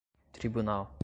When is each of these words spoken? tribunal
tribunal 0.31 0.91